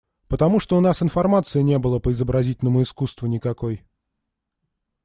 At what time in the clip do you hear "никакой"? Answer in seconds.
3.27-3.83